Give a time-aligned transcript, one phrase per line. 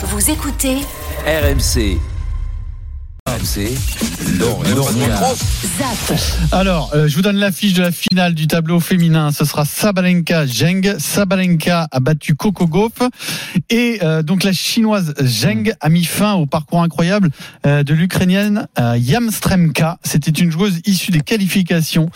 [0.00, 0.76] Vous écoutez
[1.26, 1.98] RMC.
[3.38, 3.70] RMC.
[5.78, 6.18] ZAP.
[6.52, 9.30] Alors, euh, je vous donne l'affiche de la finale du tableau féminin.
[9.32, 10.96] Ce sera Sabalenka Zheng.
[10.98, 12.94] Sabalenka a battu Coco Gauff.
[13.70, 17.30] Et euh, donc la chinoise Zheng a mis fin au parcours incroyable
[17.66, 19.98] euh, de l'Ukrainienne euh, Yamstremka.
[20.02, 22.10] C'était une joueuse issue des qualifications,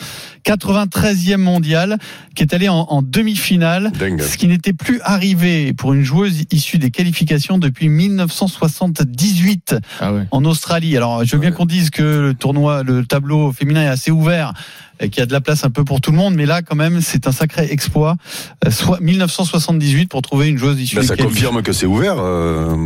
[0.44, 1.98] 93e mondiale,
[2.34, 3.92] qui est allée en, en demi-finale.
[4.26, 10.26] Ce qui n'était plus arrivé pour une joueuse issue des qualifications depuis 1978 Ah ouais.
[10.30, 10.96] en Australie.
[10.96, 14.52] Alors, je veux bien qu'on dise que le tournoi, le tableau féminin est assez ouvert
[15.00, 16.62] et qu'il y a de la place un peu pour tout le monde, mais là,
[16.62, 18.16] quand même, c'est un sacré exploit.
[18.64, 22.76] Euh, Soit 1978 pour trouver une joueuse issue Ben, ça confirme que c'est ouvert, euh,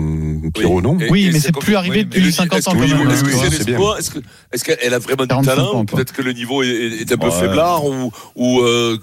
[0.55, 2.69] Pierrot, non Et- Oui, et mais c'est plus arrivé oui, depuis Mais le- 50 est-ce
[2.71, 4.19] ans que- quand oui, Est-ce que oui, c'est l'exploit Est-ce que-
[4.53, 5.85] est-ce qu'elle a vraiment du 45 talent.
[5.85, 7.33] Peut-être que le niveau est, est un peu Ouais.
[7.33, 8.97] faiblard ou, ou euh,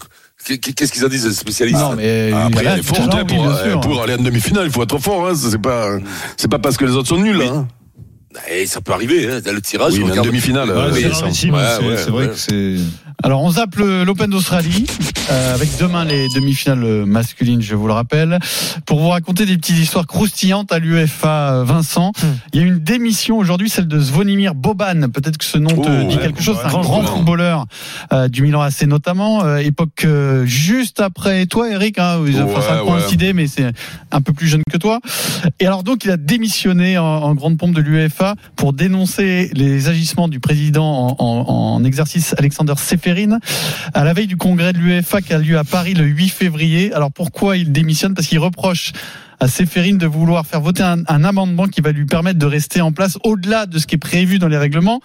[0.47, 3.71] qu'est-ce qu'ils en disent les spécialistes Non, mais il Après, est forte talent, hein, oui,
[3.73, 4.65] pour, pour aller en demi-finale.
[4.65, 5.27] Il faut être fort.
[5.27, 5.97] Hein, c'est pas,
[6.37, 7.41] c'est pas parce que les autres sont nuls.
[7.41, 7.67] Hein.
[8.49, 9.27] Eh, ça peut arriver.
[9.29, 10.69] Hein, dans le tirage, Oui, mais en regarde- demi-finale.
[10.69, 12.29] Ouais, euh, c'est ouais, c'est ouais, c'est vrai ouais.
[12.29, 12.75] que c'est.
[13.25, 14.85] Alors, on zappe l'Open d'Australie,
[15.31, 18.37] euh, avec demain les demi-finales masculines, je vous le rappelle.
[18.85, 22.11] Pour vous raconter des petites histoires croustillantes à l'UFA, euh, Vincent,
[22.51, 25.07] il y a une démission aujourd'hui, celle de Zvonimir Boban.
[25.09, 26.57] Peut-être que ce nom te Oh, dit ouais, quelque chose.
[26.61, 27.65] C'est un grand footballeur
[28.11, 29.45] euh, du Milan AC notamment.
[29.45, 31.99] euh, époque euh, juste après toi, Eric.
[31.99, 32.97] Hein, où ils ont- ça a Ouais, ouais.
[32.99, 33.71] coïncidé, mais c'est
[34.11, 34.99] un peu plus jeune que toi.
[35.61, 39.87] Et alors donc, il a démissionné en, en grande pompe de l'UEFA pour dénoncer les
[39.87, 43.12] agissements du président en, en- en exercice Alexander Seferin
[43.93, 46.93] à la veille du congrès de l'UEFA qui a lieu à Paris le 8 février.
[46.93, 48.13] Alors pourquoi il démissionne?
[48.13, 48.91] Parce qu'il reproche
[49.39, 52.81] à Seferin de vouloir faire voter un, un amendement qui va lui permettre de rester
[52.81, 55.01] en place au-delà de ce qui est prévu dans les règlements.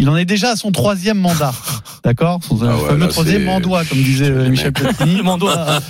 [0.00, 1.52] Il en est déjà à son troisième mandat,
[2.04, 2.38] d'accord?
[2.46, 5.20] Son Ah ouais, fameux là, troisième mandat, comme disait euh, Michel Platini.
[5.26, 5.80] Ah,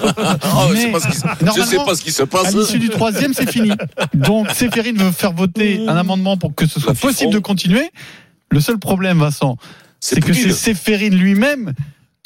[0.70, 2.26] je sais Mais pas ce qui se- je sais normalement, pas ce qui se à
[2.26, 2.54] passe.
[2.54, 3.72] l'issue du troisième, c'est fini.
[4.14, 7.90] Donc, Séphérine veut faire voter un amendement pour que ce soit possible de continuer.
[8.50, 9.56] Le seul problème, Vincent,
[10.00, 10.52] c'est que c'est.
[10.52, 11.72] Séphérine lui-même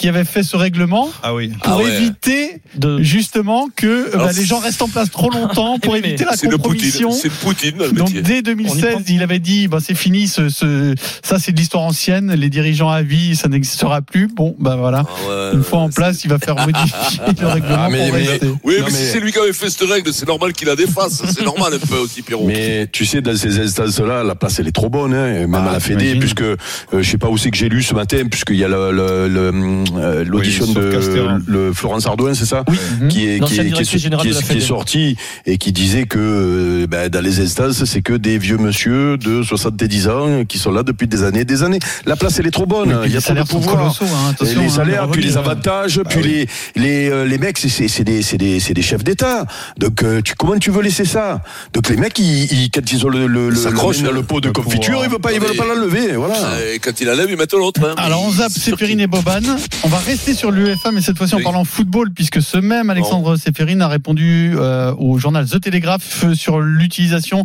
[0.03, 1.51] qui avait fait ce règlement Ah oui.
[1.63, 1.95] pour Ah ouais.
[1.95, 2.61] éviter
[2.99, 6.33] justement que euh, Alors, bah, les gens restent en place trop longtemps pour éviter la
[6.33, 6.51] Poutine.
[6.51, 7.11] compromission.
[7.13, 10.93] C'est Poutine, le Donc dès 2016, il avait dit bah c'est fini ce, ce
[11.23, 14.27] ça c'est de l'histoire ancienne, les dirigeants à vie, ça n'existera plus.
[14.27, 17.77] Bon bah voilà, Ah ouais, une fois en place, il va faire modifier le règlement
[17.79, 18.47] Ah, mais- pour mais- rester.
[18.65, 20.75] Oui, Non, mais, si c'est lui qui avait fait cette règle, c'est normal qu'il la
[20.75, 21.23] défasse.
[21.33, 22.45] C'est normal un peu aussi, Pierrot.
[22.49, 25.71] Mais tu sais, dans ces instances-là, la place elle est trop bonne, hein, même Ah,
[25.71, 26.57] à la Fédé, puisque euh,
[26.93, 29.29] je sais pas où c'est que j'ai lu ce matin, puisqu'il y a le- le-
[29.29, 29.53] le,
[29.99, 32.65] euh, l'audition Oui, de le Florence Ardouin, c'est ça
[33.01, 33.09] Mhm.
[33.09, 35.17] qui est, qui, est, qui, est, directeur général qui est- de la qui est sorti
[35.47, 40.09] et qui disait que ben, dans les instances, c'est que des vieux monsieur de 70
[40.09, 41.79] ans qui sont là depuis des années et des années.
[42.07, 42.91] La place, elle est trop bonne.
[42.93, 43.77] Oui, Il y a les trop de pouvoir.
[43.97, 47.39] colossaux, hein, Et les hein, salaires, puis les revenu, avantages, puis les, les, euh, les
[47.39, 49.47] mecs, c'est- des, c'est des, c'est des chefs d'État.
[49.79, 51.41] Donc, tu, comment tu veux laisser ça?
[51.73, 54.23] Donc, les mecs, ils, ils- quand ils ont le, le, le, s'accrochent, le, hein, le
[54.23, 55.05] pot de le confiture, pouvoir.
[55.05, 56.13] ils veulent pas, ils veulent pas l'enlever.
[56.17, 56.35] Voilà.
[56.37, 57.81] Euh, Quand il enlève, il met l'autre.
[57.85, 57.95] hein.
[57.97, 59.41] Alors on zappe Séphérine et Boban.
[59.85, 61.45] On va rester sur l'UEFA, mais cette fois-ci en Oui.
[61.45, 66.35] parlant football, puisque ce même Alexandre Séphérine a répondu euh, au journal The Telegraph euh,
[66.35, 67.43] sur l'utilisation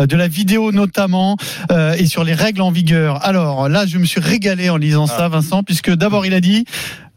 [0.00, 1.36] euh, de la vidéo notamment
[1.72, 3.24] euh, et sur les règles en vigueur.
[3.24, 6.64] Alors là, je me suis régalé en lisant ça, Vincent, puisque d'abord il a dit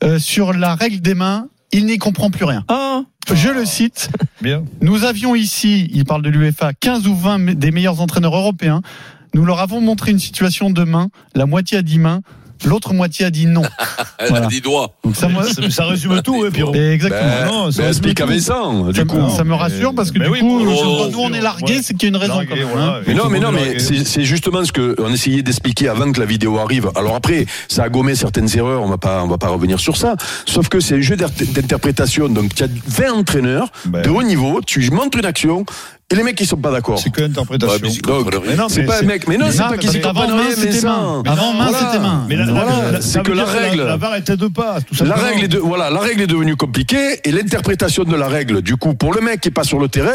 [0.04, 2.64] euh, sur la règle des mains, il n'y comprend plus rien.
[2.68, 3.02] Ah,
[3.32, 4.10] Je le cite.
[4.42, 4.64] Bien.
[4.82, 8.82] Nous avions ici, il parle de l'UEFA, 15 ou 20 me- des meilleurs entraîneurs européens.
[9.36, 11.10] Nous leur avons montré une situation de main.
[11.36, 12.22] La moitié a dit main,
[12.66, 13.62] l'autre moitié a dit non.
[14.20, 14.46] Elle Voilà.
[14.46, 14.94] a dit doigt.
[15.04, 16.74] Donc ça, moi, Ça, ça résume tout, hein, Pierrot.
[16.76, 17.22] et exactement.
[17.22, 18.26] Ben, non, ça ben, explique à.
[18.26, 19.18] Vincent, du ça, coup.
[19.18, 21.82] me- ça me rassure parce que Ben du oui, coup, nous on est largués, ouais.
[21.84, 22.68] c'est qu'il y a une raison Largué, quand même.
[22.72, 22.96] voilà.
[22.98, 23.02] hein.
[23.08, 26.26] Mais non, mais non, mais c'est justement ce que on essayait d'expliquer avant que la
[26.26, 26.90] vidéo arrive.
[26.96, 28.82] Alors après, ça a gommé certaines erreurs.
[28.82, 30.16] On va pas, on va pas revenir sur ça.
[30.46, 32.30] Sauf que c'est un jeu d'inter- d'interprétation.
[32.30, 34.02] Donc, tu as 20 entraîneurs Ben.
[34.02, 34.62] de haut niveau.
[34.66, 35.66] Tu montres une action
[36.14, 37.00] et les mecs ils sont pas d'accord.
[37.00, 37.74] C'est que l'interprétation.
[37.76, 38.32] Ouais, mais c'est Donc.
[38.48, 40.56] Mais non, C'est pas un mec, mais non, c'est pas qu'ils comprennent main, rien, mais
[40.56, 40.88] c'était ça.
[40.88, 41.24] main.
[41.26, 42.26] Avant, main, c'était main.
[42.30, 42.38] Mais
[43.02, 45.28] c'est que la règle- La, VAR était de pas, tout La simplement.
[45.28, 48.76] règle est de, voilà, la règle est devenue compliquée et l'interprétation de la règle, du
[48.78, 50.12] coup, pour le mec qui est pas sur le terrain,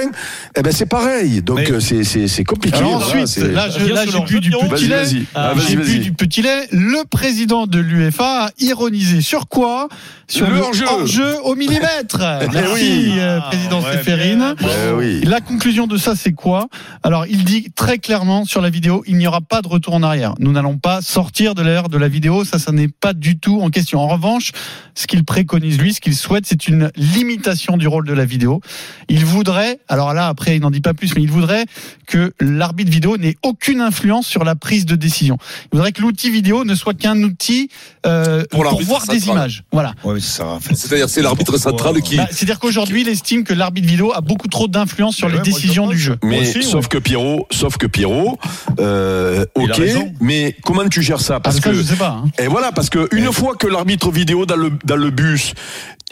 [0.56, 1.42] eh ben c'est pareil.
[1.42, 2.82] Donc c'est c'est c'est compliqué.
[2.82, 5.02] Ensuite, là, j'ai bu jeu, du petit lait.
[5.02, 5.24] vas-y.
[5.34, 6.68] Ah, Ah, vas-y, J'ai bu du petit lait.
[6.72, 9.88] Le président de l'UEFA a ironisé sur quoi?
[10.28, 10.84] Sur Le hors-jeu.
[10.86, 12.18] hors-jeu au millimètre.
[12.52, 13.14] Merci, oui.
[13.18, 14.54] euh, président Ouais, Séphérine.
[15.02, 15.24] Eh.
[15.24, 16.68] La conclusion de ça, c'est quoi
[17.02, 20.02] Alors, il dit très clairement sur la vidéo, il n'y aura pas de retour en
[20.02, 20.34] arrière.
[20.38, 22.44] Nous n'allons pas sortir de l'ère de la vidéo.
[22.44, 24.00] Ça, ça n'est pas du tout en question.
[24.00, 24.52] En revanche,
[24.94, 28.60] ce qu'il préconise lui, ce qu'il souhaite, c'est une limitation du rôle de la vidéo.
[29.08, 31.64] Il voudrait, alors là, après, il n'en dit pas plus, mais il voudrait
[32.06, 35.38] que l'arbitre vidéo n'ait aucune influence sur la prise de décision.
[35.64, 37.70] Il voudrait que l'outil vidéo ne soit qu'un outil
[38.06, 39.64] euh, Pour voir des images.
[39.72, 39.94] Voilà.
[40.04, 40.74] Ouais, mais ça, en fait.
[40.74, 42.16] C'est-à-dire, c'est l'arbitre central qui.
[42.16, 45.67] Bah, C'est-à-dire qu'aujourd'hui, il estime que l'arbitre vidéo a beaucoup trop d'influence sur les décisions
[45.68, 46.16] décision du jeu.
[46.22, 48.38] Mais Aussi, sauf que Pierrot, sauf que Pierrot,
[48.80, 49.80] euh, ok,
[50.20, 51.40] mais comment tu gères ça?
[51.40, 52.22] Parce que je sais pas.
[52.24, 52.30] hein.
[52.38, 55.54] et voilà, parce que une fois que l'arbitre vidéo dans le dans le bus,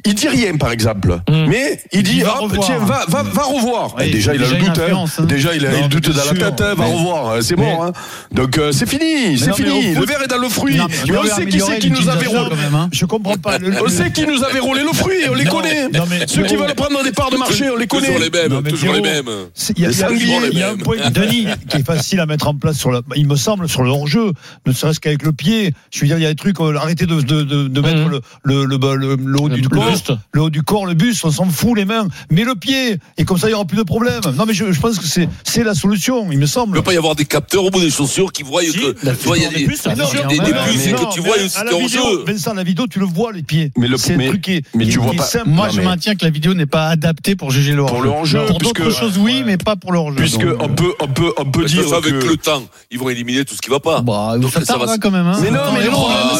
[0.07, 2.67] il dit rien par exemple, mais il dit hop, revoir.
[2.67, 3.95] tiens va va va revoir.
[3.99, 5.05] Oui, déjà il a déjà le doute, hein.
[5.19, 5.23] hein.
[5.25, 7.65] déjà il a Non, le doute dans la tête, hein, va revoir, euh, c'est mais-
[7.75, 7.83] bon.
[7.83, 7.93] Hein.
[8.33, 9.97] Donc euh, c'est fini, c'est fini.
[9.97, 10.77] au Le verre est dans le fruit.
[10.77, 12.51] Non, mais on sait qui c'est qui nous avait roulé.
[12.75, 12.89] hein.
[12.93, 13.59] Je comprends pas.
[13.85, 15.89] On sait qui nous avait roulé le fruit, on les connaît.
[16.27, 18.19] Ceux qui veulent prendre des parts de marché, on les Toujours connaît.
[18.21, 19.29] les mêmes, toujours les mêmes.
[19.77, 23.27] Il y, a- un point, Denis, qui est facile à mettre en place sur il
[23.27, 24.33] me semble, sur le hors-jeu,
[24.67, 25.73] ne serait-ce qu'avec le pied.
[25.93, 28.65] Je veux dire, il y a des trucs, euh, arrêtez de, de mettre le, le,
[28.65, 30.13] le, le, le haut du corps, buste.
[30.33, 32.09] le haut du corps, le buste, on s'en fout les mains.
[32.31, 34.21] Mais le pied, et comme ça, il y aura plus de problème.
[34.37, 36.73] Non, mais je, je pense que c'est, c'est la solution, il me Il semble.
[36.77, 38.93] ne peut pas y avoir des capteurs au bout des chaussures qui voient que.
[38.93, 41.79] tu vois, il y a des, puces, et que tu vois à c'est la en
[41.79, 42.25] vidéo, jeu.
[42.27, 43.73] Vincent, la vidéo, tu le vois, les pieds.
[43.77, 45.49] Mais le- c'est mais- un truc qui est, mais tu qui vois est pas- simple.
[45.49, 48.11] Moi, je maintiens que la vidéo n'est pas adaptée pour juger le Pour le
[48.47, 50.15] Pour d'autres choses, oui, mais pas pour le.
[50.15, 53.45] Puisque on peut on peut on peut dire ça, avec le temps, ils vont éliminer
[53.45, 54.01] tout ce qui va pas.
[54.01, 55.27] Bah, Donc, ça va quand même.
[55.27, 55.39] Hein.
[55.43, 55.81] Mais non, mais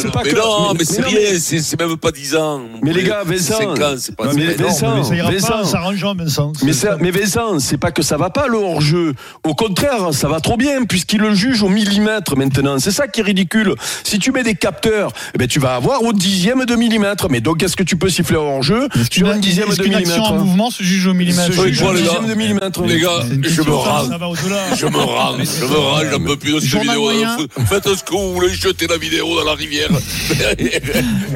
[0.01, 1.97] c'est pas mais que- non, mais- mais c'est mais non, rien, mais- c'est c'est même
[1.97, 2.61] pas 10 ans.
[2.83, 3.77] Mais les gars, Vincent.
[3.77, 4.55] 5 ans, c'est pas Non, c'est mais.
[4.55, 5.49] Vincent, mais ça ira Vincent.
[5.49, 6.53] pas en s'arrangeant, Vincent.
[6.63, 9.15] Mais, C'est ça, mais Vincent, c'est pas que ça va pas le hors-jeu.
[9.45, 12.79] Au contraire, ça va trop bien puisqu'il le juge au millimètre maintenant.
[12.79, 13.75] C'est ça qui est ridicule.
[14.05, 17.29] Si tu mets des capteurs, eh ben tu vas avoir au dixième de millimètre.
[17.31, 20.33] Mais donc est-ce que tu peux siffler hors-jeu sur un dixième de qu'une action en
[20.33, 22.83] millimètre mouvement se juge au millimètre Se juge au les gars, dixième de millimètre.
[22.85, 24.05] Les gars, je me rends.
[24.77, 27.11] Je me rends, je me rends, j'en peux plus de cette vidéo.
[27.69, 29.89] Faites ce que vous voulez, jetez la vidéo dans la rivière.